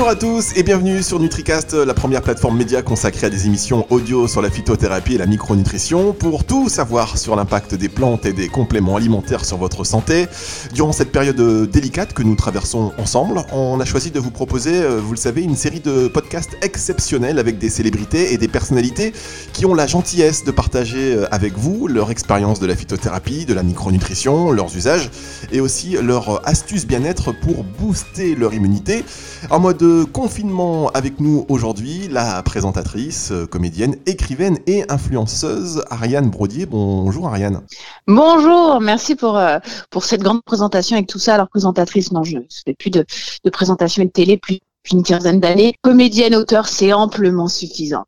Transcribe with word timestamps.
Bonjour 0.00 0.12
à 0.12 0.16
tous 0.16 0.56
et 0.56 0.62
bienvenue 0.62 1.02
sur 1.02 1.20
NutriCast, 1.20 1.74
la 1.74 1.92
première 1.92 2.22
plateforme 2.22 2.56
média 2.56 2.80
consacrée 2.80 3.26
à 3.26 3.30
des 3.30 3.44
émissions 3.44 3.86
audio 3.90 4.26
sur 4.28 4.40
la 4.40 4.48
phytothérapie 4.48 5.16
et 5.16 5.18
la 5.18 5.26
micronutrition 5.26 6.14
pour 6.14 6.44
tout 6.44 6.70
savoir 6.70 7.18
sur 7.18 7.36
l'impact 7.36 7.74
des 7.74 7.90
plantes 7.90 8.24
et 8.24 8.32
des 8.32 8.48
compléments 8.48 8.96
alimentaires 8.96 9.44
sur 9.44 9.58
votre 9.58 9.84
santé. 9.84 10.26
Durant 10.72 10.92
cette 10.92 11.12
période 11.12 11.38
délicate 11.70 12.14
que 12.14 12.22
nous 12.22 12.34
traversons 12.34 12.92
ensemble, 12.96 13.44
on 13.52 13.78
a 13.78 13.84
choisi 13.84 14.10
de 14.10 14.18
vous 14.18 14.30
proposer, 14.30 14.72
euh, 14.74 15.02
vous 15.04 15.10
le 15.12 15.18
savez, 15.18 15.42
une 15.42 15.54
série 15.54 15.80
de 15.80 16.08
podcasts 16.08 16.56
exceptionnels 16.62 17.38
avec 17.38 17.58
des 17.58 17.68
célébrités 17.68 18.32
et 18.32 18.38
des 18.38 18.48
personnalités 18.48 19.12
qui 19.52 19.66
ont 19.66 19.74
la 19.74 19.86
gentillesse 19.86 20.44
de 20.44 20.50
partager 20.50 21.12
euh, 21.12 21.26
avec 21.30 21.58
vous 21.58 21.88
leur 21.88 22.10
expérience 22.10 22.58
de 22.58 22.66
la 22.66 22.74
phytothérapie, 22.74 23.44
de 23.44 23.52
la 23.52 23.62
micronutrition, 23.62 24.50
leurs 24.50 24.74
usages 24.74 25.10
et 25.52 25.60
aussi 25.60 25.98
leurs 26.00 26.40
astuces 26.48 26.86
bien-être 26.86 27.32
pour 27.32 27.64
booster 27.64 28.34
leur 28.34 28.54
immunité. 28.54 29.04
En 29.50 29.60
mode 29.60 29.89
confinement 30.12 30.88
avec 30.90 31.20
nous 31.20 31.46
aujourd'hui, 31.48 32.08
la 32.08 32.42
présentatrice, 32.42 33.30
euh, 33.32 33.46
comédienne, 33.46 33.96
écrivaine 34.06 34.58
et 34.66 34.84
influenceuse 34.90 35.82
Ariane 35.90 36.30
Brodier. 36.30 36.66
Bonjour 36.66 37.28
Ariane. 37.28 37.62
Bonjour, 38.06 38.80
merci 38.80 39.14
pour, 39.14 39.36
euh, 39.36 39.58
pour 39.90 40.04
cette 40.04 40.22
grande 40.22 40.42
présentation 40.44 40.96
avec 40.96 41.08
tout 41.08 41.18
ça. 41.18 41.34
Alors 41.34 41.48
présentatrice, 41.48 42.12
non, 42.12 42.24
je 42.24 42.36
ne 42.36 42.42
fais 42.64 42.74
plus 42.74 42.90
de, 42.90 43.04
de 43.44 43.50
présentation 43.50 44.04
de 44.04 44.08
télé 44.08 44.36
depuis 44.36 44.62
une 44.92 45.02
quinzaine 45.02 45.40
d'années. 45.40 45.74
Comédienne, 45.82 46.34
auteur, 46.34 46.68
c'est 46.68 46.92
amplement 46.92 47.48
suffisant. 47.48 48.04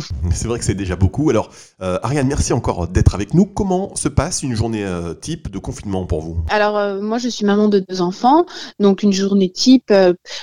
c'est 0.32 0.48
vrai 0.48 0.58
que 0.58 0.64
c'est 0.64 0.74
déjà 0.74 0.96
beaucoup. 0.96 1.30
Alors, 1.30 1.50
euh, 1.82 1.98
Ariane, 2.02 2.26
merci 2.26 2.52
encore 2.52 2.88
d'être 2.88 3.14
avec 3.14 3.34
nous. 3.34 3.46
Comment 3.46 3.94
se 3.96 4.08
passe 4.08 4.42
une 4.42 4.54
journée 4.54 4.84
euh, 4.84 5.14
type 5.14 5.50
de 5.50 5.58
confinement 5.58 6.06
pour 6.06 6.20
vous? 6.20 6.44
Alors, 6.48 6.76
euh, 6.78 7.00
moi, 7.00 7.18
je 7.18 7.28
suis 7.28 7.44
maman 7.44 7.68
de 7.68 7.84
deux 7.88 8.00
enfants. 8.00 8.46
Donc, 8.78 9.02
une 9.02 9.12
journée 9.12 9.50
type, 9.50 9.92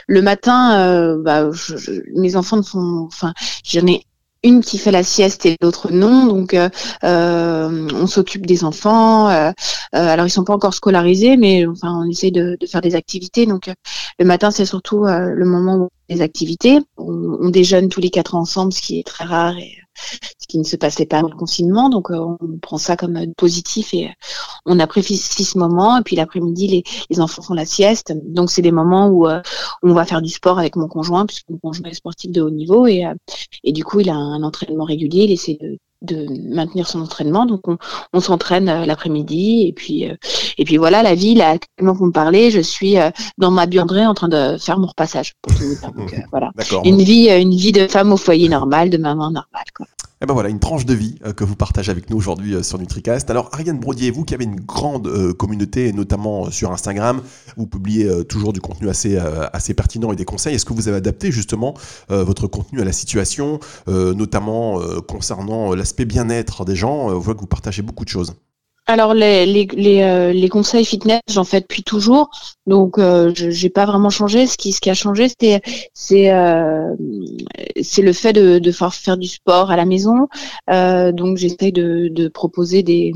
le 0.08 0.22
matin, 0.22 1.18
bah, 1.23 1.50
mes 2.16 2.36
enfants 2.36 2.58
ne 2.58 2.62
sont... 2.62 3.08
Enfin, 3.08 3.34
j'en 3.64 3.86
ai 3.88 4.06
une 4.44 4.62
qui 4.62 4.78
fait 4.78 4.92
la 4.92 5.04
sieste 5.04 5.45
et 5.45 5.56
l'autre 5.62 5.92
non. 5.92 6.28
Donc, 6.28 6.56
on 7.04 8.08
s'occupe 8.08 8.45
des 8.45 8.64
enfants. 8.64 9.28
alors, 9.92 10.26
ils 10.26 10.32
sont 10.32 10.44
pas 10.44 10.54
encore 10.54 10.73
scolarisés, 10.73 11.38
mais 11.38 11.66
enfin, 11.66 12.02
on 12.04 12.09
essaye 12.09 12.32
de, 12.32 12.58
de 12.60 12.66
faire 12.67 12.82
des 12.82 12.95
activités. 12.95 13.45
Donc, 13.45 13.70
le 14.17 14.26
matin, 14.26 14.52
c'est 14.52 14.66
surtout 14.66 15.06
le 15.06 15.45
moment 15.45 15.76
où 15.78 15.90
des 16.10 16.22
activités. 16.22 16.80
On, 16.98 17.38
on, 17.42 17.50
déjeune 17.50 17.90
tous 17.90 18.02
les 18.02 18.10
quatre 18.10 18.36
ensemble, 18.36 18.73
ce 18.73 18.82
qui 18.82 19.00
est 19.00 19.04
très 19.06 19.26
rare 19.26 19.58
et 19.58 19.78
ce 20.39 20.47
qui 20.47 20.58
ne 20.58 20.64
se 20.64 20.75
passait 20.75 21.05
pas 21.05 21.22
dans 21.22 21.30
le 21.30 21.36
confinement. 21.36 21.89
Donc, 21.89 22.11
euh, 22.11 22.36
on 22.42 22.58
prend 22.61 22.78
ça 22.78 22.97
comme 22.97 23.17
euh, 23.17 23.25
positif 23.38 23.94
et 23.94 24.08
euh, 24.08 24.11
on 24.66 24.80
apprécie 24.80 25.17
ce 25.17 25.58
moment. 25.58 25.97
Et 25.97 26.02
puis 26.03 26.16
l'après-midi, 26.16 26.67
les, 26.67 26.83
les, 27.09 27.19
enfants 27.19 27.42
font 27.42 27.53
la 27.53 27.66
sieste. 27.66 28.14
Donc, 28.25 28.52
c'est 28.52 28.61
des 28.61 28.72
moments 28.72 29.08
où 29.09 29.27
on 29.83 29.94
va 29.94 30.05
faire 30.05 30.22
du 30.22 30.30
sport 30.30 30.59
avec 30.59 30.75
mon 30.75 30.88
conjoint, 30.88 31.25
puisque 31.25 31.50
mon 31.50 31.58
conjoint 31.58 31.89
est 31.89 31.94
sportif 31.94 32.31
de 32.31 32.42
haut 32.42 32.50
niveau 32.50 32.88
et, 32.88 33.05
et 33.64 33.72
du 33.72 33.83
coup, 33.83 34.00
il 34.00 34.09
a 34.09 34.16
un 34.16 34.44
entraînement 34.44 34.86
régulier. 34.86 35.23
Il 35.23 35.31
essaie 35.31 35.58
de 35.61 35.77
de 36.02 36.28
maintenir 36.53 36.88
son 36.88 37.02
entraînement. 37.02 37.45
Donc 37.45 37.67
on, 37.67 37.78
on 38.14 38.19
s'entraîne 38.19 38.69
euh, 38.69 38.86
l'après-midi 38.86 39.66
et 39.67 39.73
puis 39.73 40.09
euh, 40.09 40.16
et 40.58 40.66
puis 40.66 40.78
voilà 40.78 41.03
la 41.03 41.16
vie 41.16 41.36
là 41.36 41.52
actuellement 41.52 41.94
vous 41.94 42.05
me 42.05 42.11
parlez, 42.11 42.52
je 42.52 42.61
suis 42.61 42.97
euh, 42.97 43.09
dans 43.38 43.52
ma 43.52 43.66
buanderie 43.66 44.05
en 44.05 44.14
train 44.14 44.30
de 44.30 44.58
faire 44.58 44.80
mon 44.80 44.88
repassage. 44.88 45.33
Pour 45.42 45.53
tout 45.55 45.64
Donc 45.95 46.16
voilà, 46.31 46.52
une 46.83 47.02
vie 47.02 47.30
une 47.30 47.55
vie 47.55 47.72
de 47.72 47.88
femme 47.88 48.11
au 48.11 48.17
foyer 48.17 48.50
normal, 48.50 48.89
de 48.89 48.97
maman 48.97 49.31
normale 49.31 49.66
quoi. 49.75 49.86
Et 50.22 50.25
eh 50.25 50.28
ben 50.28 50.34
voilà, 50.34 50.50
une 50.50 50.59
tranche 50.59 50.86
de 50.86 50.94
vie 50.94 51.17
que 51.38 51.45
vous 51.45 51.56
partagez 51.56 51.92
avec 51.92 52.09
nous 52.09 52.17
aujourd'hui 52.17 52.62
sur 52.62 52.78
NutriCast. 52.78 53.30
Alors 53.30 53.50
Ariane 53.53 53.80
Brodier, 53.80 54.12
vous 54.12 54.26
qui 54.26 54.34
avez 54.34 54.44
une 54.44 54.59
grande 54.59 55.09
communauté, 55.38 55.94
notamment 55.94 56.52
sur 56.52 56.73
Instagram, 56.73 57.22
vous 57.56 57.67
publiez 57.67 58.26
toujours 58.26 58.52
du 58.52 58.59
contenu 58.59 58.89
assez, 58.89 59.17
assez 59.17 59.73
pertinent 59.73 60.11
et 60.11 60.17
des 60.17 60.26
conseils. 60.26 60.55
Est-ce 60.55 60.66
que 60.66 60.73
vous 60.73 60.89
avez 60.89 60.98
adapté 60.98 61.32
justement 61.32 61.73
votre 62.10 62.48
contenu 62.48 62.82
à 62.82 62.83
la 62.83 62.92
situation, 62.92 63.61
notamment 63.88 64.82
concernant 65.08 65.73
la 65.73 65.86
l'aspect 65.89 66.05
bien-être 66.05 66.65
des 66.65 66.76
gens, 66.76 67.10
euh, 67.10 67.15
on 67.15 67.20
voit 67.20 67.33
que 67.33 67.39
vous 67.39 67.48
partagez 67.48 67.82
beaucoup 67.82 68.05
de 68.05 68.10
choses. 68.10 68.36
Alors 68.89 69.14
les, 69.14 69.45
les, 69.45 69.67
les, 69.73 70.02
euh, 70.02 70.33
les 70.33 70.50
conseils 70.50 70.83
fitness, 70.83 71.22
j'en 71.30 71.44
fais 71.44 71.61
depuis 71.61 71.83
toujours, 71.83 72.32
donc 72.66 72.98
euh, 72.98 73.32
je 73.36 73.67
pas 73.67 73.86
vraiment 73.86 74.10
changé. 74.10 74.48
Ce 74.48 74.58
qui, 74.58 74.72
ce 74.72 74.82
qui 74.82 74.89
a 74.89 74.95
changé, 74.95 75.27
c'est 75.94 76.32
euh, 76.32 76.95
le 76.98 78.14
fait 78.14 78.33
de, 78.33 78.58
de 78.58 78.72
faire, 78.72 78.92
faire 78.95 79.17
du 79.17 79.27
sport 79.27 79.70
à 79.70 79.76
la 79.76 79.86
maison. 79.86 80.27
Euh, 80.72 81.11
donc 81.11 81.38
j'essaye 81.38 81.72
de, 81.72 82.08
de 82.08 82.27
proposer 82.30 82.82
des 82.82 83.14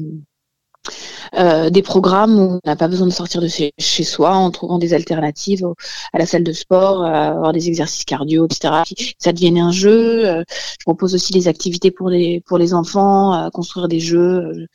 euh, 1.35 1.69
des 1.69 1.81
programmes 1.81 2.39
où 2.39 2.44
on 2.53 2.59
n'a 2.66 2.75
pas 2.75 2.88
besoin 2.88 3.07
de 3.07 3.13
sortir 3.13 3.41
de 3.41 3.47
chez, 3.47 3.73
soi 4.03 4.35
en 4.35 4.51
trouvant 4.51 4.77
des 4.77 4.94
alternatives 4.94 5.66
à 6.13 6.19
la 6.19 6.25
salle 6.25 6.44
de 6.44 6.53
sport, 6.53 7.03
à 7.03 7.29
avoir 7.29 7.53
des 7.53 7.67
exercices 7.67 8.03
cardio, 8.05 8.45
etc. 8.45 8.83
Ça 9.17 9.33
devienne 9.33 9.57
un 9.57 9.72
jeu. 9.72 10.27
Euh, 10.27 10.43
je 10.79 10.83
propose 10.85 11.16
aussi 11.16 11.33
des 11.33 11.47
activités 11.47 11.91
pour 11.91 12.09
les 12.09 12.41
pour 12.41 12.57
les 12.57 12.73
enfants, 12.73 13.49
construire 13.51 13.88
des 13.88 13.99
jeux. 13.99 14.67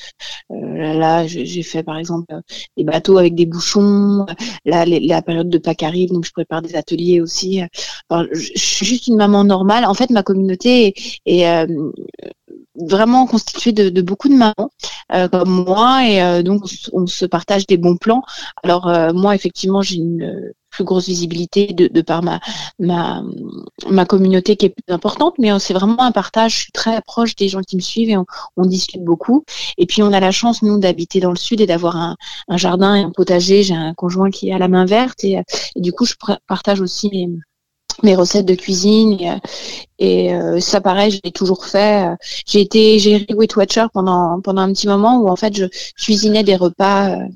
Euh, 0.50 0.94
là, 0.94 1.26
j'ai 1.26 1.62
fait 1.62 1.82
par 1.82 1.98
exemple 1.98 2.34
des 2.76 2.84
bateaux 2.84 3.18
avec 3.18 3.34
des 3.34 3.46
bouchons. 3.46 4.26
Là, 4.64 4.84
la 4.86 5.22
période 5.22 5.48
de 5.50 5.58
Pâques 5.58 5.82
arrive, 5.82 6.10
donc 6.10 6.24
je 6.24 6.32
prépare 6.32 6.62
des 6.62 6.74
ateliers 6.76 7.20
aussi. 7.20 7.62
je, 8.10 8.50
suis 8.56 8.86
juste 8.86 9.06
une 9.08 9.16
maman 9.16 9.44
normale. 9.44 9.84
En 9.84 9.94
fait, 9.94 10.10
ma 10.10 10.22
communauté 10.22 10.94
est 11.26 11.66
vraiment 12.86 13.26
constitué 13.26 13.72
de, 13.72 13.88
de, 13.88 14.02
beaucoup 14.02 14.28
de 14.28 14.34
mamans 14.34 14.70
euh, 15.14 15.28
comme 15.28 15.64
moi 15.64 16.06
et 16.06 16.22
euh, 16.22 16.42
donc 16.42 16.64
on 16.92 17.06
se 17.06 17.26
partage 17.26 17.66
des 17.66 17.76
bons 17.76 17.96
plans. 17.96 18.22
Alors 18.62 18.88
euh, 18.88 19.12
moi 19.12 19.34
effectivement 19.34 19.82
j'ai 19.82 19.96
une 19.96 20.52
plus 20.70 20.84
grosse 20.84 21.06
visibilité 21.06 21.68
de, 21.68 21.88
de, 21.88 22.02
par 22.02 22.22
ma, 22.22 22.40
ma 22.78 23.22
ma 23.88 24.04
communauté 24.04 24.56
qui 24.56 24.66
est 24.66 24.68
plus 24.70 24.94
importante, 24.94 25.34
mais 25.38 25.58
c'est 25.58 25.72
vraiment 25.72 26.02
un 26.02 26.12
partage. 26.12 26.52
Je 26.54 26.58
suis 26.64 26.72
très 26.72 27.00
proche 27.02 27.34
des 27.36 27.48
gens 27.48 27.62
qui 27.62 27.76
me 27.76 27.80
suivent 27.80 28.10
et 28.10 28.16
on, 28.16 28.26
on 28.56 28.66
discute 28.66 29.02
beaucoup. 29.02 29.44
Et 29.78 29.86
puis 29.86 30.02
on 30.02 30.12
a 30.12 30.20
la 30.20 30.30
chance 30.30 30.62
nous 30.62 30.78
d'habiter 30.78 31.20
dans 31.20 31.30
le 31.30 31.36
sud 31.36 31.60
et 31.62 31.66
d'avoir 31.66 31.96
un, 31.96 32.16
un, 32.48 32.56
jardin 32.58 32.94
et 32.96 33.02
un 33.02 33.10
potager. 33.10 33.62
J'ai 33.62 33.74
un 33.74 33.94
conjoint 33.94 34.30
qui 34.30 34.52
a 34.52 34.58
la 34.58 34.68
main 34.68 34.84
verte 34.84 35.24
et, 35.24 35.40
et 35.74 35.80
du 35.80 35.92
coup 35.92 36.04
je 36.04 36.14
partage 36.46 36.80
aussi 36.80 37.08
mes 37.08 37.28
mes 38.02 38.14
recettes 38.14 38.46
de 38.46 38.54
cuisine 38.54 39.18
et, 39.20 39.30
et 39.98 40.34
euh, 40.34 40.60
ça 40.60 40.80
pareil 40.80 41.10
je 41.10 41.20
l'ai 41.24 41.32
toujours 41.32 41.64
fait. 41.66 42.08
J'ai 42.46 42.60
été 42.60 42.98
j'ai 42.98 43.26
Weight 43.30 43.56
Watcher 43.56 43.86
pendant 43.92 44.40
pendant 44.40 44.62
un 44.62 44.72
petit 44.72 44.86
moment 44.88 45.20
où 45.20 45.28
en 45.28 45.36
fait 45.36 45.56
je 45.56 45.66
cuisinais 46.00 46.44
des 46.44 46.56
repas 46.56 47.10
euh, 47.10 47.28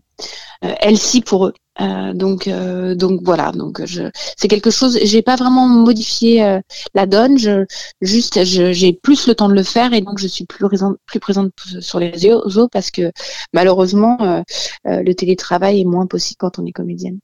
euh 0.65 1.21
pour 1.27 1.47
eux. 1.47 1.55
Euh, 1.81 2.13
donc 2.13 2.49
euh, 2.49 2.95
donc 2.95 3.21
voilà. 3.25 3.53
Donc 3.53 3.85
je 3.85 4.03
c'est 4.37 4.49
quelque 4.49 4.71
chose 4.71 4.99
j'ai 5.03 5.23
pas 5.23 5.37
vraiment 5.37 5.67
modifié 5.67 6.61
la 6.95 7.07
donne. 7.07 7.39
Je 7.39 7.65
juste 8.01 8.45
j'ai 8.45 8.93
plus 8.93 9.27
le 9.27 9.35
temps 9.35 9.49
de 9.49 9.55
le 9.55 9.63
faire 9.63 9.93
et 9.93 10.01
donc 10.01 10.19
je 10.19 10.29
suis 10.29 10.47
plus 10.47 10.65
présente 10.67 10.97
plus 11.07 11.21
présente 11.21 11.53
sur 11.81 11.99
les 11.99 12.11
réseaux 12.11 12.69
parce 12.69 12.91
que 12.91 13.11
malheureusement 13.53 14.45
le 14.85 15.13
télétravail 15.15 15.81
est 15.81 15.85
moins 15.85 16.07
possible 16.07 16.39
quand 16.39 16.59
on 16.59 16.67
est 16.67 16.73
comédienne 16.73 17.19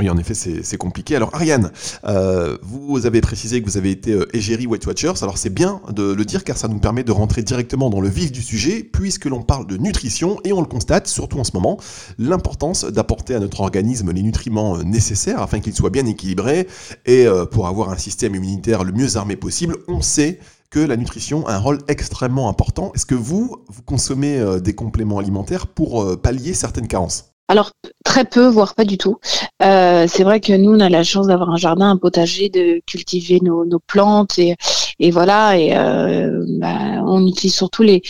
oui, 0.00 0.08
en 0.08 0.16
effet, 0.16 0.32
c'est 0.34 0.76
compliqué. 0.78 1.14
Alors, 1.14 1.34
Ariane, 1.34 1.70
euh, 2.04 2.56
vous 2.62 3.04
avez 3.04 3.20
précisé 3.20 3.60
que 3.60 3.66
vous 3.66 3.76
avez 3.76 3.90
été 3.90 4.12
euh, 4.12 4.34
égérie 4.34 4.66
Weight 4.66 4.86
Watchers. 4.86 5.12
Alors, 5.20 5.36
c'est 5.36 5.52
bien 5.52 5.82
de 5.92 6.14
le 6.14 6.24
dire 6.24 6.42
car 6.42 6.56
ça 6.56 6.68
nous 6.68 6.78
permet 6.78 7.04
de 7.04 7.12
rentrer 7.12 7.42
directement 7.42 7.90
dans 7.90 8.00
le 8.00 8.08
vif 8.08 8.32
du 8.32 8.40
sujet, 8.40 8.82
puisque 8.82 9.26
l'on 9.26 9.42
parle 9.42 9.66
de 9.66 9.76
nutrition 9.76 10.40
et 10.44 10.54
on 10.54 10.60
le 10.62 10.66
constate, 10.66 11.06
surtout 11.06 11.38
en 11.38 11.44
ce 11.44 11.50
moment, 11.52 11.78
l'importance 12.18 12.86
d'apporter 12.86 13.34
à 13.34 13.40
notre 13.40 13.60
organisme 13.60 14.10
les 14.10 14.22
nutriments 14.22 14.78
euh, 14.78 14.84
nécessaires 14.84 15.42
afin 15.42 15.60
qu'il 15.60 15.74
soit 15.74 15.90
bien 15.90 16.06
équilibré 16.06 16.66
et 17.04 17.26
pour 17.50 17.66
avoir 17.66 17.90
un 17.90 17.98
système 17.98 18.34
immunitaire 18.34 18.84
le 18.84 18.92
mieux 18.92 19.18
armé 19.18 19.36
possible. 19.36 19.76
On 19.86 20.00
sait 20.00 20.38
que 20.70 20.80
la 20.80 20.96
nutrition 20.96 21.46
a 21.46 21.54
un 21.54 21.58
rôle 21.58 21.78
extrêmement 21.88 22.48
important. 22.48 22.92
Est-ce 22.94 23.06
que 23.06 23.14
vous, 23.14 23.56
vous 23.68 23.82
consommez 23.82 24.42
des 24.62 24.74
compléments 24.74 25.18
alimentaires 25.18 25.66
pour 25.66 26.20
pallier 26.20 26.54
certaines 26.54 26.88
carences? 26.88 27.29
Alors 27.50 27.72
très 28.04 28.24
peu, 28.24 28.46
voire 28.46 28.76
pas 28.76 28.84
du 28.84 28.96
tout. 28.96 29.18
Euh, 29.60 30.06
c'est 30.08 30.22
vrai 30.22 30.38
que 30.40 30.52
nous, 30.52 30.72
on 30.72 30.78
a 30.78 30.88
la 30.88 31.02
chance 31.02 31.26
d'avoir 31.26 31.50
un 31.50 31.56
jardin, 31.56 31.90
un 31.90 31.96
potager, 31.96 32.48
de 32.48 32.80
cultiver 32.86 33.40
nos, 33.42 33.66
plantes 33.88 34.38
et, 34.38 35.10
voilà. 35.10 35.58
Et 35.58 35.76
euh, 35.76 36.44
bah, 36.60 37.02
on 37.04 37.26
utilise 37.26 37.52
surtout 37.52 37.82
les, 37.82 38.02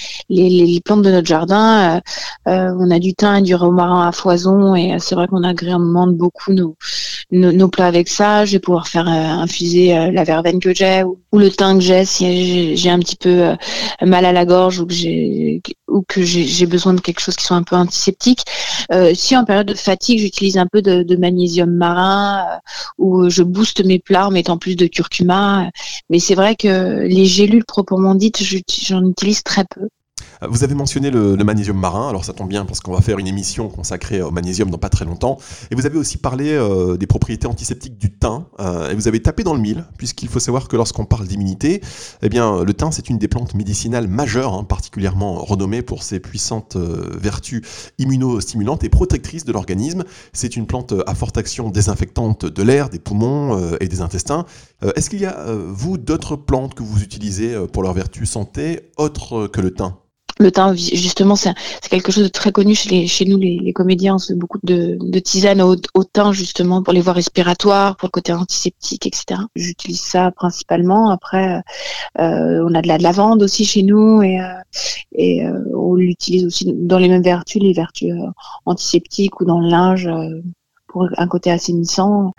plantes 0.85 1.01
de 1.03 1.11
notre 1.11 1.27
jardin. 1.27 2.03
Euh 2.47 2.71
on 2.79 2.91
a 2.91 2.99
du 2.99 3.15
thym 3.15 3.37
et 3.37 3.43
du 3.43 3.55
romarin 3.55 4.07
à 4.09 4.13
foison 4.13 4.75
et 4.75 4.99
c'est 4.99 5.15
vrai 5.15 5.27
qu'on 5.27 5.43
agrémente 5.43 6.17
beaucoup 6.17 6.53
nos, 6.53 6.77
nos, 7.33 7.53
nos, 7.53 7.69
plats 7.69 7.87
avec 7.87 8.09
ça. 8.09 8.45
Je 8.45 8.53
vais 8.53 8.59
pouvoir 8.59 8.89
faire 8.89 9.09
euh, 9.09 9.43
infuser 9.43 9.97
euh, 9.97 10.11
la 10.11 10.25
verveine 10.25 10.61
que 10.61 10.75
j'ai 10.75 11.03
ou, 11.05 11.19
le 11.33 11.51
thym 11.51 11.79
que 11.79 11.85
j'ai 11.85 12.05
si 12.05 12.77
j'ai 12.77 12.91
un 12.91 12.99
petit 12.99 13.17
peu 13.17 13.55
mal 14.03 14.25
à 14.25 14.33
la 14.33 14.45
gorge 14.45 14.81
ou 14.81 14.87
que 14.87 14.93
j'ai 14.93 15.63
ou 15.89 16.03
que 16.07 16.23
j'ai 16.23 16.67
besoin 16.67 16.95
de 16.95 17.01
quelque 17.01 17.21
chose 17.21 17.37
qui 17.37 17.45
soit 17.45 17.57
un 17.57 17.63
peu 17.63 17.77
antiseptique. 17.77 18.43
si 19.15 19.37
en 19.37 19.45
période 19.45 19.69
de 19.69 19.75
fatigue, 19.75 20.19
j'utilise 20.19 20.59
un 20.59 20.67
peu 20.67 20.83
de, 20.83 21.03
de 21.03 21.17
magnésium 21.17 21.71
marin 21.71 22.47
ou 22.99 23.31
je 23.31 23.43
booste 23.43 23.85
mes 23.85 23.99
plats 23.99 24.29
en 24.29 24.31
mettant 24.31 24.59
plus 24.59 24.77
de 24.77 24.87
curcuma. 24.87 25.71
Mais 26.11 26.19
c'est 26.19 26.35
vrai 26.35 26.57
que 26.57 27.03
les 27.07 27.27
gélules 27.27 27.65
proprement 27.65 28.15
dites, 28.15 28.43
j'en 28.43 29.09
utilise 29.09 29.43
très 29.43 29.65
peu. 29.65 29.89
Vous 30.49 30.65
avez 30.65 30.75
mentionné 30.75 31.11
le, 31.11 31.37
magnésium 31.37 31.77
marin, 31.77 32.09
alors 32.09 32.25
ça 32.25 32.33
tombe 32.33 32.49
bien 32.49 32.65
parce 32.65 32.81
qu'on 32.81 32.93
va 32.93 33.03
faire 33.03 33.19
une 33.19 33.27
émission 33.27 33.69
consacrée 33.69 34.23
au 34.23 34.31
magnésium 34.31 34.71
dans 34.71 34.79
pas 34.79 34.89
très 34.89 35.05
longtemps. 35.05 35.39
Et 35.71 35.75
vous 35.75 35.85
avez 35.85 35.99
aussi 35.99 36.17
parlé 36.17 36.59
des 36.99 37.07
propriétés 37.07 37.47
antiseptiques 37.47 37.99
du 37.99 38.11
thym, 38.11 38.45
et 38.91 38.95
vous 38.95 39.07
avez 39.07 39.21
tapé 39.21 39.45
dans 39.45 39.53
le 39.53 39.61
mille, 39.61 39.85
puisqu'il 39.99 40.29
faut 40.29 40.41
savoir 40.41 40.69
que 40.69 40.77
lorsqu'on 40.77 41.05
parle 41.05 41.27
d'immunité, 41.27 41.83
eh 42.23 42.29
bien, 42.31 42.65
le 42.65 42.73
thym, 42.73 42.91
c'est 42.91 43.11
une 43.11 43.19
des 43.19 43.29
plantes 43.29 43.55
médicinales 43.55 44.09
majeures, 44.09 44.55
hein, 44.55 44.65
particulièrement 44.65 45.35
renommée 45.35 45.83
pour 45.83 46.03
ses 46.03 46.21
puissantes 46.21 46.77
vertus 46.77 47.63
immunostimulantes 47.99 48.83
et 48.83 48.89
protectrices 48.89 49.45
de 49.45 49.53
l'organisme. 49.53 50.05
C'est 50.33 50.57
une 50.57 50.67
plante 50.67 50.95
à 51.07 51.15
forte 51.15 51.37
action 51.37 51.69
désinfectante 51.69 52.47
de 52.47 52.63
l'air, 52.63 52.89
des 52.89 52.99
poumons 52.99 53.77
et 53.79 53.89
des 53.89 54.01
intestins. 54.01 54.47
Est-ce 54.97 55.11
qu'il 55.11 55.21
y 55.21 55.27
a, 55.27 55.45
vous, 55.69 55.99
d'autres 55.99 56.37
plantes 56.37 56.75
que 56.75 56.83
vous 56.83 57.03
utilisez 57.03 57.55
pour 57.73 57.83
leur 57.83 57.93
vertu 57.93 58.25
santé, 58.25 58.91
autres 58.97 59.47
que 59.47 59.61
le 59.61 59.75
thym? 59.75 59.93
Le 60.41 60.51
thym, 60.51 60.75
justement, 60.75 61.37
c'est 61.37 61.55
quelque 61.91 62.11
chose 62.11 62.25
de 62.25 62.29
très 62.29 62.51
connu 62.51 62.75
chez, 62.75 63.07
chez 63.07 63.27
nous, 63.27 63.39
les, 63.39 63.73
comédiens. 63.75 64.17
On 64.17 64.19
fait 64.19 64.35
beaucoup 64.35 64.59
de, 64.63 64.97
de 64.99 65.19
tisanes 65.19 65.61
au, 65.61 65.77
au, 65.95 66.05
thym, 66.05 66.33
justement, 66.33 66.83
pour 66.83 66.95
les 66.95 67.03
voies 67.03 67.13
respiratoires, 67.13 67.97
pour 67.97 68.07
le 68.07 68.11
côté 68.11 68.33
antiseptique, 68.33 69.07
etc. 69.07 69.43
J'utilise 69.55 70.01
ça 70.01 70.31
principalement. 70.31 71.11
Après, 71.11 71.63
euh, 72.19 72.67
on 72.67 72.75
a 72.75 72.81
de 72.81 72.89
la 72.89 72.97
lavande 72.97 73.43
aussi 73.43 73.65
chez 73.67 73.83
nous 73.83 74.23
et, 74.23 74.41
euh, 74.41 74.47
et 75.13 75.45
euh, 75.45 75.61
on 75.77 75.95
l'utilise 75.95 76.47
aussi 76.47 76.73
dans 76.75 76.99
les 76.99 77.09
mêmes 77.09 77.23
vertus, 77.23 77.63
les 77.63 77.75
vertus 77.75 78.15
antiseptiques 78.65 79.41
ou 79.41 79.45
dans 79.45 79.61
le 79.61 79.69
linge 79.69 80.09
pour 80.87 81.07
un 81.19 81.29
côté 81.29 81.51
assainissant. 81.51 82.33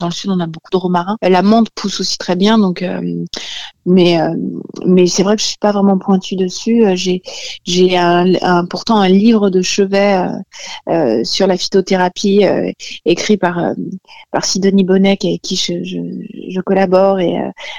Dans 0.00 0.06
le 0.06 0.12
sud, 0.12 0.30
on 0.30 0.40
a 0.40 0.46
beaucoup 0.46 0.70
de 0.70 0.76
romarin. 0.76 1.16
La 1.22 1.42
menthe 1.42 1.70
pousse 1.74 2.00
aussi 2.00 2.16
très 2.18 2.36
bien, 2.36 2.56
donc 2.56 2.84
mais 3.88 4.20
euh, 4.20 4.34
mais 4.86 5.06
c'est 5.06 5.22
vrai 5.22 5.34
que 5.34 5.42
je 5.42 5.46
suis 5.46 5.58
pas 5.58 5.72
vraiment 5.72 5.98
pointue 5.98 6.36
dessus. 6.36 6.84
Euh, 6.84 6.94
j'ai 6.94 7.22
j'ai 7.64 7.96
un, 7.96 8.66
pourtant 8.66 9.00
un 9.00 9.08
livre 9.08 9.48
de 9.48 9.62
chevet 9.62 10.26
euh, 10.88 11.24
sur 11.24 11.46
la 11.46 11.56
phytothérapie 11.56 12.42
écrit 13.06 13.38
par 13.38 13.72
par 14.30 14.44
Sidonie 14.44 14.84
Bonnet 14.84 15.16
avec 15.22 15.40
qui 15.42 15.56
je, 15.56 15.82
je, 15.82 16.60
collabore 16.60 17.18
et 17.20 17.34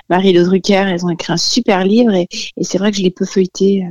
Marie 0.09 0.33
de 0.33 0.43
Drucker. 0.43 0.87
Elles 0.89 1.05
ont 1.05 1.09
écrit 1.09 1.33
un 1.33 1.37
super 1.37 1.83
livre 1.83 2.13
et, 2.13 2.27
c'est 2.61 2.79
vrai 2.79 2.91
que 2.91 2.97
je 2.97 3.03
l'ai 3.03 3.11
peu 3.11 3.25
feuilleté. 3.25 3.85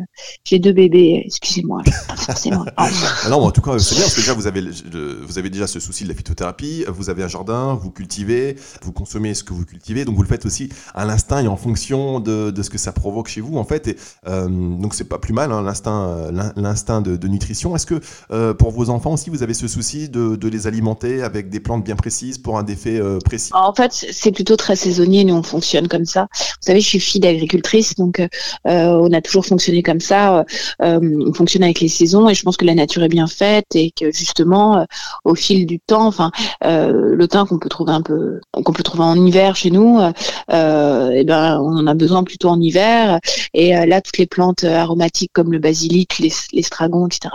J'ai 0.45 0.59
deux 0.59 0.73
bébés, 0.73 1.23
excusez-moi. 1.25 1.83
forcément. 2.17 2.65
Ah 2.77 3.31
non, 3.31 3.41
en 3.43 3.51
tout 3.51 3.61
cas, 3.61 3.79
c'est 3.79 3.95
bien 3.95 4.05
parce 4.05 4.15
que 4.15 4.21
déjà 4.21 4.35
vous 4.35 5.39
avez 5.39 5.51
déjà 5.51 5.67
ce 5.67 5.81
souci 5.81 6.05
de 6.05 6.09
la 6.09 6.15
phytothérapie. 6.15 6.85
Vous 6.89 7.11
avez 7.11 7.23
un 7.23 7.29
jardin, 7.29 7.75
vous 7.75 7.91
cultivez, 7.91 8.57
vous 8.83 8.93
consommez 8.93 9.35
ce 9.35 9.45
que 9.45 9.53
vous 9.53 9.65
cultivez, 9.65 10.05
donc 10.05 10.17
vous 10.17 10.23
le 10.23 10.29
faites 10.29 10.47
aussi 10.47 10.69
à 10.95 11.05
l'instinct 11.05 11.43
et 11.43 11.49
en 11.49 11.57
fonction 11.57 12.08
de, 12.21 12.63
ce 12.63 12.71
que 12.71 12.79
ça 12.79 12.93
provoque 12.93 13.29
chez 13.29 13.41
vous 13.41 13.59
en 13.59 13.65
fait. 13.65 13.89
Et, 13.89 13.97
euh, 14.27 14.49
donc 14.49 14.95
c'est 14.95 15.09
pas 15.09 15.19
plus 15.19 15.33
mal 15.33 15.53
hein, 15.53 15.63
l'instinct, 15.63 16.09
euh, 16.09 16.51
l'instinct 16.57 17.01
de, 17.01 17.29
nutrition. 17.29 17.77
Est-ce 17.77 17.87
que 17.87 18.01
euh, 18.31 18.55
pour 18.55 18.71
vos 18.71 18.89
enfants 18.89 19.13
aussi 19.13 19.29
vous 19.29 19.43
avez 19.43 19.55
ce 19.55 19.69
souci 19.69 20.09
de, 20.09 20.49
les 20.49 20.67
alimenter 20.67 21.23
avec 21.23 21.51
des 21.51 21.61
plantes 21.61 21.85
bien 21.85 21.97
précises 21.97 22.39
pour 22.39 22.59
un 22.59 22.67
effet 22.67 23.01
précis? 23.25 23.51
En 23.53 23.75
fait 23.75 23.93
c'est 23.93 24.33
plutôt 24.33 24.57
très 24.57 24.77
saisonnier. 24.77 25.25
Nous 25.25 25.35
on 25.35 25.43
fonctionne 25.43 25.89
comme 25.89 26.07
ça. 26.07 26.29
Vous 26.33 26.67
savez 26.67 26.81
je 26.81 26.87
suis 26.87 27.01
fille 27.01 27.21
d'agricultrice 27.21 27.95
donc 27.97 28.23
on 28.65 29.13
a 29.13 29.21
toujours 29.21 29.45
fonctionné 29.45 29.83
comme 29.83 30.01
ça. 30.01 30.45
on 30.81 31.33
fonctionne 31.35 31.65
avec 31.65 31.81
les 31.81 31.89
saisons 31.89 32.29
et 32.29 32.35
je 32.35 32.43
pense 32.43 32.57
que 32.57 32.65
la 32.65 32.75
nature 32.75 33.03
est 33.03 33.09
bien 33.09 33.27
faite 33.27 33.67
et 33.75 33.91
que 33.91 34.11
justement 34.11 34.87
au 35.25 35.35
fil 35.35 35.67
du 35.67 35.81
temps, 35.81 36.07
enfin 36.07 36.31
le 36.63 37.27
thym 37.27 37.47
qu'on 37.47 37.59
peut 37.59 37.69
trouver 37.69 37.93
un 37.93 38.03
peu 38.03 38.41
qu'on 38.53 38.73
peut 38.73 38.83
trouver 38.83 39.05
en 39.05 39.27
hiver 39.27 39.55
chez 39.55 39.71
nous, 39.71 40.01
eh 40.49 41.25
ben 41.25 41.61
on 41.61 41.87
a 41.87 41.95
besoin 41.99 42.25
plutôt 42.25 42.49
en 42.49 42.61
hiver. 42.61 43.21
Et 43.55 43.77
euh, 43.77 43.87
là, 43.87 44.01
toutes 44.01 44.19
les 44.19 44.27
plantes 44.27 44.65
euh, 44.65 44.75
aromatiques 44.75 45.33
comme 45.33 45.53
le 45.53 45.59
basilic, 45.59 46.19
l'estragon, 46.53 47.07
etc., 47.07 47.29